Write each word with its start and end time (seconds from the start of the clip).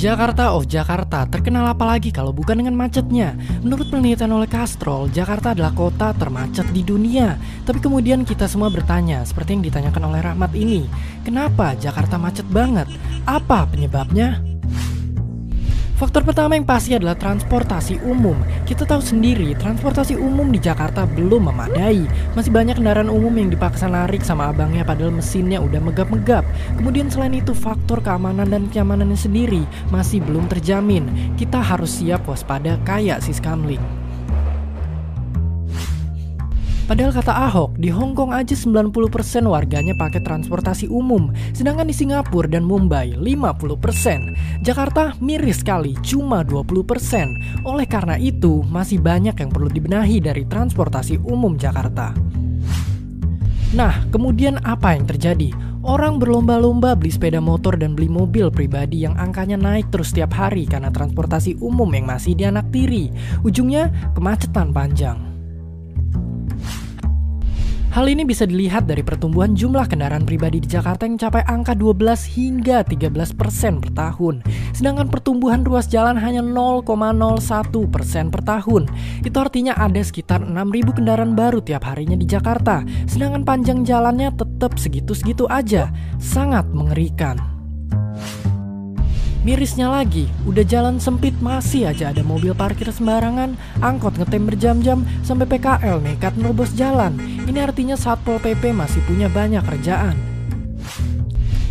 Jakarta 0.00 0.56
of 0.56 0.64
Jakarta 0.64 1.28
terkenal 1.28 1.68
apalagi 1.68 2.08
kalau 2.08 2.32
bukan 2.32 2.56
dengan 2.56 2.72
macetnya. 2.72 3.36
Menurut 3.60 3.92
penelitian 3.92 4.32
oleh 4.32 4.48
Castrol, 4.48 5.12
Jakarta 5.12 5.52
adalah 5.52 5.76
kota 5.76 6.16
termacet 6.16 6.72
di 6.72 6.80
dunia. 6.80 7.36
Tapi 7.68 7.84
kemudian 7.84 8.24
kita 8.24 8.48
semua 8.48 8.72
bertanya, 8.72 9.20
seperti 9.28 9.60
yang 9.60 9.64
ditanyakan 9.68 10.08
oleh 10.08 10.24
Rahmat 10.24 10.56
ini, 10.56 10.88
kenapa 11.20 11.76
Jakarta 11.76 12.16
macet 12.16 12.48
banget? 12.48 12.88
Apa 13.28 13.68
penyebabnya? 13.68 14.49
Faktor 16.00 16.24
pertama 16.24 16.56
yang 16.56 16.64
pasti 16.64 16.96
adalah 16.96 17.12
transportasi 17.12 18.00
umum. 18.08 18.32
Kita 18.64 18.88
tahu 18.88 19.04
sendiri, 19.04 19.52
transportasi 19.52 20.16
umum 20.16 20.48
di 20.48 20.56
Jakarta 20.56 21.04
belum 21.04 21.52
memadai. 21.52 22.08
Masih 22.32 22.48
banyak 22.48 22.80
kendaraan 22.80 23.12
umum 23.12 23.36
yang 23.36 23.52
dipaksa 23.52 23.84
narik 23.84 24.24
sama 24.24 24.48
abangnya 24.48 24.80
padahal 24.80 25.12
mesinnya 25.12 25.60
udah 25.60 25.76
megap-megap. 25.76 26.48
Kemudian 26.80 27.12
selain 27.12 27.36
itu 27.36 27.52
faktor 27.52 28.00
keamanan 28.00 28.48
dan 28.48 28.72
kenyamanannya 28.72 29.20
sendiri 29.20 29.60
masih 29.92 30.24
belum 30.24 30.48
terjamin. 30.48 31.36
Kita 31.36 31.60
harus 31.60 32.00
siap 32.00 32.24
waspada 32.24 32.80
kayak 32.88 33.20
si 33.20 33.36
Skamling. 33.36 33.99
Padahal 36.90 37.14
kata 37.14 37.30
Ahok, 37.46 37.78
di 37.78 37.86
Hong 37.86 38.18
Kong 38.18 38.34
aja 38.34 38.50
90% 38.50 39.46
warganya 39.46 39.94
pakai 39.94 40.26
transportasi 40.26 40.90
umum, 40.90 41.30
sedangkan 41.54 41.86
di 41.86 41.94
Singapura 41.94 42.50
dan 42.50 42.66
Mumbai 42.66 43.14
50%. 43.14 44.34
Jakarta 44.66 45.14
miris 45.22 45.62
sekali, 45.62 45.94
cuma 46.02 46.42
20%. 46.42 47.62
Oleh 47.62 47.86
karena 47.86 48.18
itu, 48.18 48.66
masih 48.66 48.98
banyak 48.98 49.38
yang 49.38 49.54
perlu 49.54 49.70
dibenahi 49.70 50.18
dari 50.18 50.42
transportasi 50.50 51.22
umum 51.22 51.54
Jakarta. 51.54 52.10
Nah, 53.70 54.02
kemudian 54.10 54.58
apa 54.66 54.98
yang 54.98 55.06
terjadi? 55.06 55.54
Orang 55.86 56.18
berlomba-lomba 56.18 56.98
beli 56.98 57.14
sepeda 57.14 57.38
motor 57.38 57.78
dan 57.78 57.94
beli 57.94 58.10
mobil 58.10 58.50
pribadi 58.50 59.06
yang 59.06 59.14
angkanya 59.14 59.54
naik 59.54 59.94
terus 59.94 60.10
setiap 60.10 60.34
hari 60.34 60.66
karena 60.66 60.90
transportasi 60.90 61.54
umum 61.62 61.86
yang 61.94 62.10
masih 62.10 62.34
dianaktiri. 62.34 63.14
Ujungnya 63.46 63.94
kemacetan 64.18 64.74
panjang. 64.74 65.29
Hal 67.90 68.06
ini 68.06 68.22
bisa 68.22 68.46
dilihat 68.46 68.86
dari 68.86 69.02
pertumbuhan 69.02 69.58
jumlah 69.58 69.90
kendaraan 69.90 70.22
pribadi 70.22 70.62
di 70.62 70.70
Jakarta 70.70 71.10
yang 71.10 71.18
mencapai 71.18 71.42
angka 71.42 71.74
12 71.74 72.22
hingga 72.38 72.86
13 72.86 73.34
persen 73.34 73.82
per 73.82 73.90
tahun. 73.90 74.46
Sedangkan 74.70 75.10
pertumbuhan 75.10 75.66
ruas 75.66 75.90
jalan 75.90 76.14
hanya 76.14 76.38
0,01 76.38 76.86
persen 77.90 78.30
per 78.30 78.46
tahun. 78.46 78.86
Itu 79.26 79.42
artinya 79.42 79.74
ada 79.74 79.98
sekitar 79.98 80.38
6.000 80.46 80.96
kendaraan 81.02 81.34
baru 81.34 81.58
tiap 81.58 81.82
harinya 81.82 82.14
di 82.14 82.30
Jakarta. 82.30 82.86
Sedangkan 83.10 83.42
panjang 83.42 83.82
jalannya 83.82 84.38
tetap 84.38 84.78
segitu-segitu 84.78 85.50
aja. 85.50 85.90
Sangat 86.22 86.70
mengerikan. 86.70 87.59
Mirisnya 89.40 89.88
lagi, 89.88 90.28
udah 90.44 90.60
jalan 90.68 91.00
sempit 91.00 91.32
masih 91.40 91.88
aja 91.88 92.12
ada 92.12 92.20
mobil 92.20 92.52
parkir 92.52 92.92
sembarangan, 92.92 93.56
angkot 93.80 94.20
ngetem 94.20 94.44
berjam-jam, 94.44 95.00
sampai 95.24 95.48
PKL 95.48 95.96
nekat 96.04 96.36
nerobos 96.36 96.76
jalan. 96.76 97.16
Ini 97.48 97.64
artinya 97.64 97.96
Satpol 97.96 98.36
PP 98.36 98.76
masih 98.76 99.00
punya 99.08 99.32
banyak 99.32 99.64
kerjaan. 99.64 100.12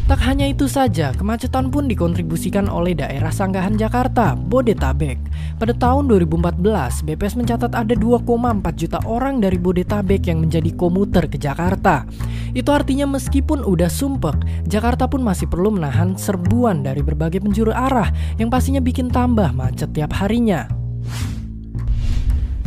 Tak 0.09 0.25
hanya 0.25 0.49
itu 0.49 0.65
saja, 0.65 1.13
kemacetan 1.13 1.69
pun 1.69 1.85
dikontribusikan 1.85 2.65
oleh 2.65 2.97
daerah 2.97 3.29
sanggahan 3.29 3.77
Jakarta, 3.77 4.33
Bodetabek. 4.33 5.21
Pada 5.61 5.77
tahun 5.77 6.09
2014, 6.09 7.05
BPS 7.05 7.37
mencatat 7.37 7.77
ada 7.77 7.93
2,4 7.93 8.25
juta 8.73 8.97
orang 9.05 9.37
dari 9.37 9.61
Bodetabek 9.61 10.25
yang 10.25 10.41
menjadi 10.41 10.73
komuter 10.73 11.29
ke 11.29 11.37
Jakarta. 11.37 12.09
Itu 12.51 12.73
artinya 12.73 13.05
meskipun 13.05 13.61
udah 13.65 13.89
sumpek, 13.89 14.65
Jakarta 14.65 15.05
pun 15.05 15.21
masih 15.21 15.45
perlu 15.49 15.73
menahan 15.73 16.17
serbuan 16.17 16.81
dari 16.81 17.01
berbagai 17.05 17.41
penjuru 17.43 17.73
arah 17.73 18.09
yang 18.41 18.49
pastinya 18.49 18.81
bikin 18.81 19.09
tambah 19.09 19.53
macet 19.53 19.93
tiap 19.93 20.13
harinya. 20.17 20.79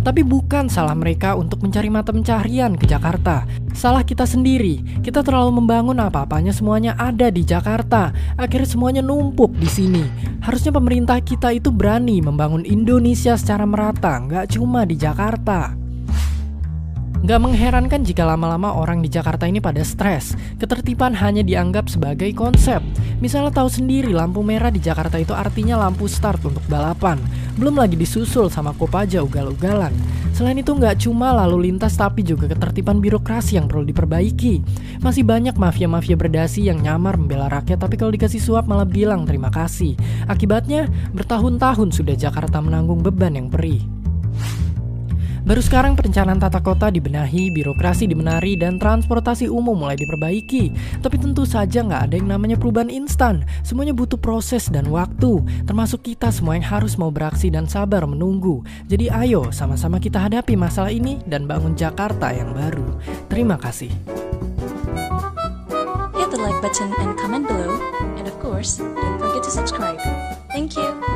Tapi 0.03 0.27
bukan 0.27 0.67
salah 0.67 0.99
mereka 0.99 1.39
untuk 1.39 1.63
mencari 1.63 1.87
mata 1.87 2.11
pencaharian 2.11 2.75
ke 2.75 2.91
Jakarta. 2.91 3.47
Salah 3.71 4.03
kita 4.03 4.27
sendiri. 4.27 4.83
Kita 4.99 5.23
terlalu 5.23 5.63
membangun 5.63 5.95
apa-apanya 6.03 6.51
semuanya 6.51 6.99
ada 6.99 7.31
di 7.31 7.47
Jakarta. 7.47 8.11
Akhirnya 8.35 8.67
semuanya 8.67 9.03
numpuk 9.07 9.55
di 9.55 9.71
sini. 9.71 10.03
Harusnya 10.43 10.75
pemerintah 10.75 11.23
kita 11.23 11.55
itu 11.55 11.71
berani 11.71 12.19
membangun 12.19 12.67
Indonesia 12.67 13.39
secara 13.39 13.63
merata, 13.63 14.19
nggak 14.19 14.59
cuma 14.59 14.83
di 14.83 14.99
Jakarta. 14.99 15.82
Gak 17.23 17.39
mengherankan 17.39 18.03
jika 18.03 18.27
lama-lama 18.27 18.75
orang 18.75 18.99
di 18.99 19.07
Jakarta 19.07 19.47
ini 19.47 19.63
pada 19.63 19.79
stres. 19.87 20.35
Ketertiban 20.59 21.15
hanya 21.15 21.47
dianggap 21.47 21.87
sebagai 21.87 22.27
konsep. 22.35 22.83
Misalnya 23.23 23.55
tahu 23.55 23.71
sendiri 23.71 24.11
lampu 24.11 24.43
merah 24.43 24.75
di 24.75 24.83
Jakarta 24.83 25.23
itu 25.23 25.31
artinya 25.31 25.79
lampu 25.79 26.11
start 26.11 26.43
untuk 26.43 26.67
balapan. 26.67 27.23
Belum 27.55 27.79
lagi 27.79 27.95
disusul 27.95 28.51
sama 28.51 28.75
Kopaja 28.75 29.23
ugal-ugalan. 29.23 29.95
Selain 30.35 30.59
itu 30.59 30.75
nggak 30.75 31.07
cuma 31.07 31.31
lalu 31.31 31.71
lintas 31.71 31.95
tapi 31.95 32.27
juga 32.27 32.51
ketertiban 32.51 32.99
birokrasi 32.99 33.55
yang 33.55 33.71
perlu 33.71 33.87
diperbaiki. 33.87 34.59
Masih 34.99 35.23
banyak 35.23 35.55
mafia-mafia 35.55 36.19
berdasi 36.19 36.67
yang 36.67 36.83
nyamar 36.83 37.15
membela 37.15 37.47
rakyat 37.47 37.79
tapi 37.79 37.95
kalau 38.03 38.11
dikasih 38.11 38.43
suap 38.43 38.67
malah 38.67 38.83
bilang 38.83 39.23
terima 39.31 39.47
kasih. 39.55 39.95
Akibatnya 40.27 40.91
bertahun-tahun 41.15 41.95
sudah 41.95 42.19
Jakarta 42.19 42.59
menanggung 42.59 42.99
beban 42.99 43.39
yang 43.39 43.47
perih. 43.47 44.02
Baru 45.43 45.59
sekarang 45.59 45.99
perencanaan 45.99 46.39
tata 46.39 46.63
kota 46.63 46.87
dibenahi, 46.87 47.51
birokrasi 47.51 48.07
dimenari, 48.07 48.55
dan 48.55 48.79
transportasi 48.79 49.51
umum 49.51 49.75
mulai 49.75 49.99
diperbaiki. 49.99 50.71
Tapi 51.03 51.19
tentu 51.19 51.43
saja 51.43 51.83
nggak 51.83 52.03
ada 52.07 52.15
yang 52.15 52.31
namanya 52.31 52.55
perubahan 52.55 52.87
instan. 52.87 53.43
Semuanya 53.67 53.91
butuh 53.91 54.15
proses 54.23 54.71
dan 54.71 54.87
waktu, 54.95 55.43
termasuk 55.67 56.07
kita 56.07 56.31
semua 56.31 56.55
yang 56.55 56.63
harus 56.63 56.95
mau 56.95 57.11
beraksi 57.11 57.51
dan 57.51 57.67
sabar 57.67 58.07
menunggu. 58.07 58.63
Jadi 58.87 59.11
ayo 59.11 59.51
sama-sama 59.51 59.99
kita 59.99 60.23
hadapi 60.23 60.55
masalah 60.55 60.95
ini 60.95 61.19
dan 61.27 61.51
bangun 61.51 61.75
Jakarta 61.75 62.31
yang 62.31 62.55
baru. 62.55 63.03
Terima 63.27 63.59
kasih. 63.59 63.91
Hit 66.23 66.31
the 66.31 66.39
like 66.39 66.59
button 66.63 66.95
and 67.03 67.19
comment 67.19 67.51
below. 67.51 67.83
And 68.15 68.31
of 68.31 68.39
course, 68.39 68.79
don't 68.79 69.19
forget 69.19 69.43
to 69.43 69.51
subscribe. 69.51 69.99
Thank 70.55 70.79
you. 70.79 71.12